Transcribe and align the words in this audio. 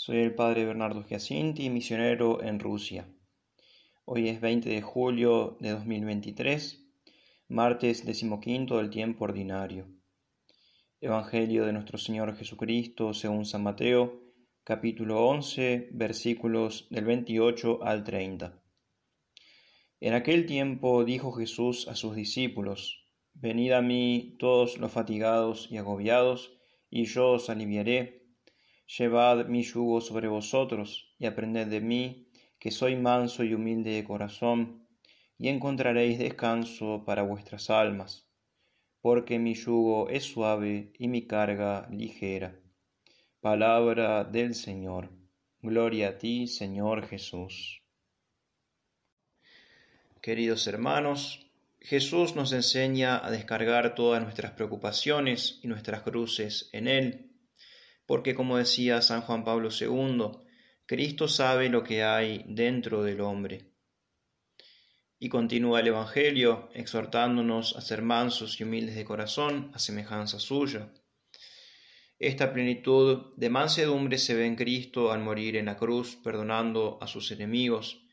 Soy 0.00 0.18
el 0.18 0.32
padre 0.32 0.64
Bernardo 0.64 1.02
Giacinti, 1.02 1.70
misionero 1.70 2.40
en 2.40 2.60
Rusia. 2.60 3.08
Hoy 4.04 4.28
es 4.28 4.40
20 4.40 4.70
de 4.70 4.80
julio 4.80 5.56
de 5.58 5.70
2023, 5.70 6.86
martes 7.48 8.06
decimoquinto 8.06 8.76
del 8.76 8.90
tiempo 8.90 9.24
ordinario. 9.24 9.88
Evangelio 11.00 11.66
de 11.66 11.72
nuestro 11.72 11.98
Señor 11.98 12.36
Jesucristo 12.36 13.12
según 13.12 13.44
San 13.44 13.64
Mateo, 13.64 14.22
capítulo 14.62 15.26
11, 15.26 15.88
versículos 15.90 16.86
del 16.90 17.04
28 17.04 17.82
al 17.82 18.04
30. 18.04 18.62
En 19.98 20.14
aquel 20.14 20.46
tiempo 20.46 21.04
dijo 21.04 21.32
Jesús 21.32 21.88
a 21.88 21.96
sus 21.96 22.14
discípulos, 22.14 23.04
Venid 23.34 23.72
a 23.72 23.82
mí 23.82 24.36
todos 24.38 24.78
los 24.78 24.92
fatigados 24.92 25.66
y 25.72 25.76
agobiados, 25.76 26.56
y 26.88 27.06
yo 27.06 27.32
os 27.32 27.50
aliviaré 27.50 28.17
Llevad 28.96 29.46
mi 29.48 29.62
yugo 29.62 30.00
sobre 30.00 30.28
vosotros 30.28 31.14
y 31.18 31.26
aprended 31.26 31.66
de 31.66 31.82
mí, 31.82 32.26
que 32.58 32.70
soy 32.70 32.96
manso 32.96 33.44
y 33.44 33.52
humilde 33.52 33.90
de 33.90 34.04
corazón, 34.04 34.86
y 35.36 35.48
encontraréis 35.48 36.18
descanso 36.18 37.04
para 37.04 37.22
vuestras 37.22 37.68
almas, 37.68 38.26
porque 39.02 39.38
mi 39.38 39.52
yugo 39.52 40.08
es 40.08 40.24
suave 40.24 40.92
y 40.98 41.06
mi 41.08 41.26
carga 41.26 41.86
ligera. 41.90 42.58
Palabra 43.40 44.24
del 44.24 44.54
Señor. 44.54 45.10
Gloria 45.60 46.08
a 46.08 46.18
ti, 46.18 46.46
Señor 46.46 47.06
Jesús. 47.06 47.82
Queridos 50.22 50.66
hermanos, 50.66 51.46
Jesús 51.80 52.34
nos 52.34 52.52
enseña 52.52 53.24
a 53.24 53.30
descargar 53.30 53.94
todas 53.94 54.22
nuestras 54.22 54.52
preocupaciones 54.52 55.60
y 55.62 55.68
nuestras 55.68 56.00
cruces 56.02 56.70
en 56.72 56.88
Él 56.88 57.27
porque 58.08 58.34
como 58.34 58.56
decía 58.56 59.02
San 59.02 59.20
Juan 59.20 59.44
Pablo 59.44 59.68
II, 59.68 60.30
Cristo 60.86 61.28
sabe 61.28 61.68
lo 61.68 61.84
que 61.84 62.02
hay 62.02 62.42
dentro 62.46 63.02
del 63.02 63.20
hombre. 63.20 63.74
Y 65.18 65.28
continúa 65.28 65.80
el 65.80 65.88
Evangelio 65.88 66.70
exhortándonos 66.72 67.76
a 67.76 67.82
ser 67.82 68.00
mansos 68.00 68.58
y 68.58 68.64
humildes 68.64 68.96
de 68.96 69.04
corazón, 69.04 69.70
a 69.74 69.78
semejanza 69.78 70.40
suya. 70.40 70.90
Esta 72.18 72.54
plenitud 72.54 73.34
de 73.36 73.50
mansedumbre 73.50 74.16
se 74.16 74.34
ve 74.34 74.46
en 74.46 74.56
Cristo 74.56 75.12
al 75.12 75.20
morir 75.20 75.56
en 75.56 75.66
la 75.66 75.76
cruz, 75.76 76.16
perdonando 76.16 76.96
a 77.02 77.06
sus 77.06 77.30
enemigos 77.30 78.06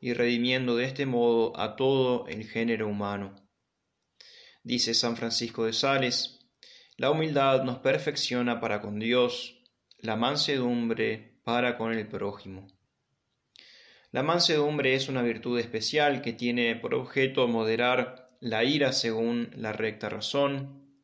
y 0.00 0.14
redimiendo 0.14 0.76
de 0.76 0.86
este 0.86 1.04
modo 1.04 1.54
a 1.60 1.76
todo 1.76 2.26
el 2.26 2.48
género 2.48 2.88
humano. 2.88 3.34
Dice 4.62 4.94
San 4.94 5.14
Francisco 5.18 5.66
de 5.66 5.74
Sales, 5.74 6.41
la 7.02 7.10
humildad 7.10 7.64
nos 7.64 7.78
perfecciona 7.78 8.60
para 8.60 8.80
con 8.80 9.00
Dios, 9.00 9.58
la 9.98 10.14
mansedumbre 10.14 11.32
para 11.42 11.76
con 11.76 11.92
el 11.92 12.06
prójimo. 12.06 12.68
La 14.12 14.22
mansedumbre 14.22 14.94
es 14.94 15.08
una 15.08 15.20
virtud 15.20 15.58
especial 15.58 16.22
que 16.22 16.32
tiene 16.32 16.76
por 16.76 16.94
objeto 16.94 17.48
moderar 17.48 18.30
la 18.38 18.62
ira 18.62 18.92
según 18.92 19.50
la 19.56 19.72
recta 19.72 20.10
razón. 20.10 20.94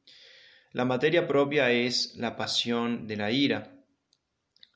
La 0.70 0.84
materia 0.84 1.26
propia 1.26 1.72
es 1.72 2.14
la 2.14 2.36
pasión 2.36 3.08
de 3.08 3.16
la 3.16 3.32
ira. 3.32 3.72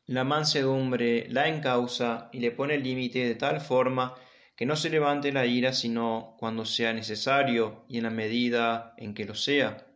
La 0.07 0.25
mansedumbre 0.25 1.29
la 1.29 1.47
encausa 1.47 2.31
y 2.33 2.41
le 2.41 2.51
pone 2.51 2.79
límite 2.79 3.25
de 3.25 3.36
tal 3.36 3.61
forma 3.61 4.17
que 4.57 4.67
no 4.67 4.75
se 4.75 4.91
levante 4.91 5.31
la 5.31 5.47
ira 5.47 5.73
sino 5.73 6.34
cuando 6.41 6.64
sea 6.64 6.92
necesario 6.92 7.84
y 7.89 7.98
en 7.98 8.03
la 8.03 8.11
medida 8.11 8.95
en 8.97 9.14
que 9.14 9.25
lo 9.25 9.36
sea. 9.36 9.86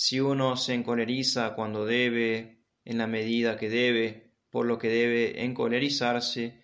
Si 0.00 0.20
uno 0.20 0.56
se 0.56 0.74
encoleriza 0.74 1.56
cuando 1.56 1.84
debe, 1.84 2.62
en 2.84 2.98
la 2.98 3.08
medida 3.08 3.56
que 3.56 3.68
debe, 3.68 4.32
por 4.48 4.64
lo 4.64 4.78
que 4.78 4.86
debe 4.86 5.42
encolerizarse, 5.42 6.62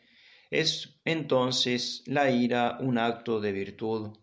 es 0.51 1.01
entonces 1.05 2.05
la 2.07 2.31
ira 2.31 2.79
un 2.79 2.97
acto 2.97 3.41
de 3.41 3.51
virtud. 3.51 4.17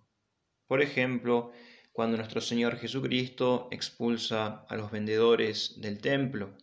Por 0.66 0.82
ejemplo, 0.82 1.52
cuando 1.92 2.16
nuestro 2.16 2.40
Señor 2.40 2.78
Jesucristo 2.78 3.68
expulsa 3.70 4.66
a 4.70 4.78
los 4.78 4.92
vendedores 4.92 5.82
del 5.82 6.00
templo. 6.00 6.58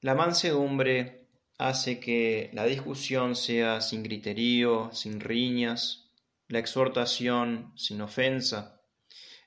La 0.00 0.14
mansedumbre 0.14 1.28
hace 1.58 2.00
que 2.00 2.48
la 2.54 2.64
discusión 2.64 3.36
sea 3.36 3.82
sin 3.82 4.02
griterío, 4.02 4.88
sin 4.94 5.20
riñas, 5.20 6.14
la 6.48 6.60
exhortación 6.60 7.74
sin 7.76 8.00
ofensa, 8.00 8.79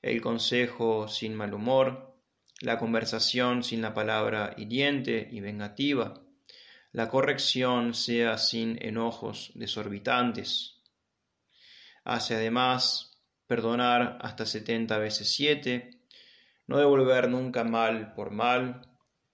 el 0.03 0.21
consejo 0.21 1.07
sin 1.07 1.33
mal 1.33 1.53
humor, 1.53 2.13
la 2.59 2.77
conversación 2.77 3.63
sin 3.63 3.81
la 3.81 3.93
palabra 3.93 4.53
hiriente 4.57 5.27
y 5.31 5.39
vengativa, 5.39 6.21
la 6.91 7.09
corrección 7.09 7.93
sea 7.93 8.37
sin 8.37 8.77
enojos 8.81 9.51
desorbitantes. 9.55 10.81
Hace 12.03 12.35
además 12.35 13.17
perdonar 13.47 14.19
hasta 14.21 14.45
setenta 14.45 14.97
veces 14.97 15.33
siete, 15.33 16.01
no 16.67 16.77
devolver 16.77 17.29
nunca 17.29 17.63
mal 17.63 18.13
por 18.13 18.31
mal, 18.31 18.81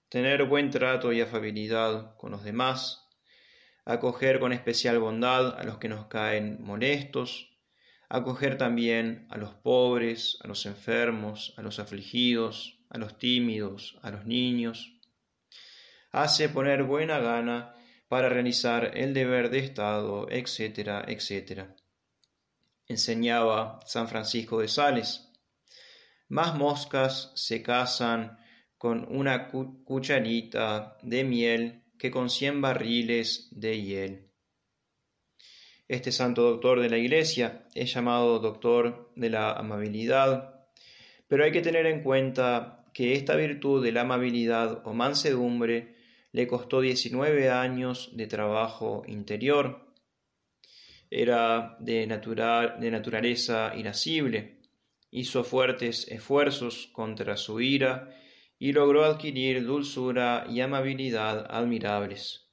tener 0.08 0.44
buen 0.44 0.70
trato 0.70 1.12
y 1.12 1.20
afabilidad 1.20 2.16
con 2.16 2.30
los 2.30 2.44
demás, 2.44 3.08
acoger 3.84 4.38
con 4.38 4.52
especial 4.52 5.00
bondad 5.00 5.58
a 5.58 5.64
los 5.64 5.78
que 5.78 5.88
nos 5.88 6.06
caen 6.06 6.62
molestos, 6.62 7.49
acoger 8.10 8.58
también 8.58 9.26
a 9.30 9.38
los 9.38 9.54
pobres, 9.54 10.36
a 10.42 10.48
los 10.48 10.66
enfermos, 10.66 11.54
a 11.56 11.62
los 11.62 11.78
afligidos, 11.78 12.80
a 12.90 12.98
los 12.98 13.16
tímidos, 13.18 13.98
a 14.02 14.10
los 14.10 14.26
niños. 14.26 14.98
Hace 16.10 16.48
poner 16.48 16.82
buena 16.82 17.20
gana 17.20 17.76
para 18.08 18.28
realizar 18.28 18.98
el 18.98 19.14
deber 19.14 19.48
de 19.48 19.60
Estado, 19.60 20.26
etcétera, 20.28 21.04
etcétera. 21.06 21.76
Enseñaba 22.88 23.78
San 23.86 24.08
Francisco 24.08 24.60
de 24.60 24.66
Sales. 24.66 25.30
Más 26.28 26.56
moscas 26.56 27.30
se 27.36 27.62
casan 27.62 28.38
con 28.76 29.06
una 29.08 29.48
cucharita 29.48 30.96
de 31.02 31.22
miel 31.22 31.84
que 31.96 32.10
con 32.10 32.28
cien 32.28 32.60
barriles 32.60 33.48
de 33.52 33.80
hiel. 33.80 34.29
Este 35.90 36.12
santo 36.12 36.42
doctor 36.42 36.78
de 36.80 36.88
la 36.88 36.98
Iglesia 36.98 37.66
es 37.74 37.92
llamado 37.92 38.38
doctor 38.38 39.10
de 39.16 39.28
la 39.28 39.54
amabilidad, 39.54 40.68
pero 41.26 41.42
hay 41.42 41.50
que 41.50 41.62
tener 41.62 41.84
en 41.86 42.04
cuenta 42.04 42.86
que 42.94 43.14
esta 43.14 43.34
virtud 43.34 43.82
de 43.82 43.90
la 43.90 44.02
amabilidad 44.02 44.86
o 44.86 44.94
mansedumbre 44.94 45.96
le 46.30 46.46
costó 46.46 46.80
19 46.80 47.50
años 47.50 48.10
de 48.12 48.28
trabajo 48.28 49.02
interior. 49.08 49.92
Era 51.10 51.76
de, 51.80 52.06
de 52.06 52.90
naturaleza 52.92 53.72
irascible, 53.76 54.60
hizo 55.10 55.42
fuertes 55.42 56.06
esfuerzos 56.06 56.88
contra 56.92 57.36
su 57.36 57.60
ira 57.60 58.16
y 58.60 58.70
logró 58.70 59.04
adquirir 59.04 59.66
dulzura 59.66 60.46
y 60.48 60.60
amabilidad 60.60 61.48
admirables. 61.50 62.49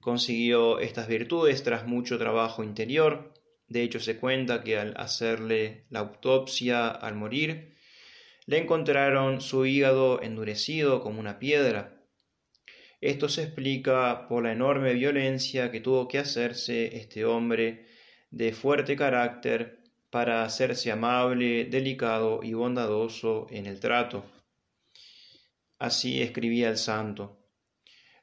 Consiguió 0.00 0.78
estas 0.78 1.08
virtudes 1.08 1.62
tras 1.62 1.86
mucho 1.86 2.18
trabajo 2.18 2.64
interior. 2.64 3.34
De 3.68 3.82
hecho, 3.82 4.00
se 4.00 4.16
cuenta 4.16 4.64
que 4.64 4.78
al 4.78 4.94
hacerle 4.96 5.84
la 5.90 6.00
autopsia 6.00 6.88
al 6.88 7.14
morir, 7.14 7.76
le 8.46 8.58
encontraron 8.58 9.40
su 9.40 9.66
hígado 9.66 10.22
endurecido 10.22 11.00
como 11.02 11.20
una 11.20 11.38
piedra. 11.38 12.02
Esto 13.00 13.28
se 13.28 13.44
explica 13.44 14.26
por 14.28 14.42
la 14.42 14.52
enorme 14.52 14.94
violencia 14.94 15.70
que 15.70 15.80
tuvo 15.80 16.08
que 16.08 16.18
hacerse 16.18 16.96
este 16.96 17.24
hombre 17.24 17.86
de 18.30 18.52
fuerte 18.52 18.96
carácter 18.96 19.80
para 20.10 20.44
hacerse 20.44 20.90
amable, 20.90 21.66
delicado 21.66 22.40
y 22.42 22.54
bondadoso 22.54 23.46
en 23.50 23.66
el 23.66 23.80
trato. 23.80 24.24
Así 25.78 26.20
escribía 26.20 26.68
el 26.68 26.76
santo. 26.76 27.39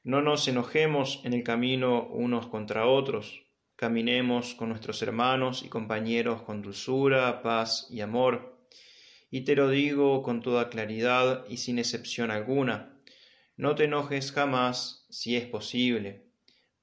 No 0.08 0.22
nos 0.22 0.48
enojemos 0.48 1.20
en 1.26 1.34
el 1.34 1.44
camino 1.44 2.08
unos 2.08 2.48
contra 2.48 2.88
otros, 2.88 3.44
caminemos 3.76 4.54
con 4.54 4.70
nuestros 4.70 5.02
hermanos 5.02 5.64
y 5.64 5.68
compañeros 5.68 6.44
con 6.44 6.62
dulzura, 6.62 7.42
paz 7.42 7.88
y 7.90 8.00
amor. 8.00 8.58
Y 9.30 9.42
te 9.42 9.54
lo 9.54 9.70
digo 9.70 10.24
con 10.24 10.42
toda 10.42 10.70
claridad 10.70 11.44
y 11.50 11.58
sin 11.58 11.78
excepción 11.78 12.32
alguna, 12.32 12.98
no 13.58 13.76
te 13.76 13.84
enojes 13.84 14.32
jamás 14.32 15.06
si 15.10 15.36
es 15.36 15.46
posible. 15.46 16.24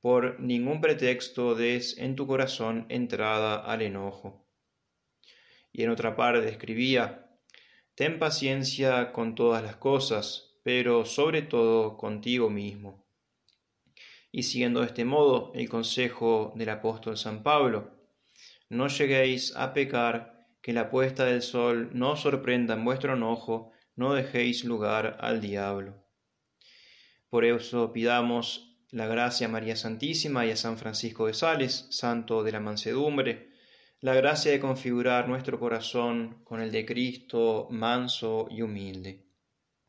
Por 0.02 0.38
ningún 0.38 0.82
pretexto 0.82 1.54
des 1.54 1.96
en 1.96 2.16
tu 2.16 2.26
corazón 2.26 2.84
entrada 2.90 3.56
al 3.56 3.80
enojo. 3.80 4.46
Y 5.72 5.82
en 5.82 5.88
otra 5.88 6.14
parte 6.14 6.46
escribía, 6.46 7.30
Ten 7.94 8.18
paciencia 8.18 9.12
con 9.12 9.34
todas 9.34 9.62
las 9.62 9.76
cosas, 9.76 10.58
pero 10.62 11.06
sobre 11.06 11.40
todo 11.40 11.96
contigo 11.96 12.50
mismo 12.50 13.02
y 14.34 14.42
siguiendo 14.42 14.80
de 14.80 14.86
este 14.86 15.04
modo 15.04 15.52
el 15.54 15.68
consejo 15.68 16.52
del 16.56 16.68
apóstol 16.70 17.16
San 17.16 17.44
Pablo, 17.44 17.92
no 18.68 18.88
lleguéis 18.88 19.54
a 19.54 19.72
pecar, 19.72 20.48
que 20.60 20.72
la 20.72 20.90
puesta 20.90 21.24
del 21.24 21.40
sol 21.40 21.90
no 21.92 22.16
sorprenda 22.16 22.74
en 22.74 22.84
vuestro 22.84 23.14
enojo, 23.14 23.70
no 23.94 24.12
dejéis 24.12 24.64
lugar 24.64 25.18
al 25.20 25.40
diablo. 25.40 26.04
Por 27.30 27.44
eso 27.44 27.92
pidamos 27.92 28.76
la 28.90 29.06
gracia 29.06 29.46
a 29.46 29.50
María 29.50 29.76
Santísima 29.76 30.44
y 30.44 30.50
a 30.50 30.56
San 30.56 30.78
Francisco 30.78 31.28
de 31.28 31.34
Sales, 31.34 31.86
santo 31.90 32.42
de 32.42 32.50
la 32.50 32.58
mansedumbre, 32.58 33.50
la 34.00 34.14
gracia 34.14 34.50
de 34.50 34.58
configurar 34.58 35.28
nuestro 35.28 35.60
corazón 35.60 36.42
con 36.42 36.60
el 36.60 36.72
de 36.72 36.84
Cristo 36.84 37.68
manso 37.70 38.48
y 38.50 38.62
humilde. 38.62 39.33